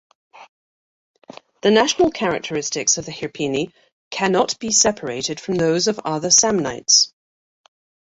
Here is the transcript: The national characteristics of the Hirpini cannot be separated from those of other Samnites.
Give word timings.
The 1.61 1.69
national 1.69 2.09
characteristics 2.09 2.97
of 2.97 3.05
the 3.05 3.11
Hirpini 3.11 3.71
cannot 4.09 4.57
be 4.57 4.71
separated 4.71 5.39
from 5.39 5.53
those 5.57 5.87
of 5.87 5.99
other 6.03 6.29
Samnites. 6.31 7.13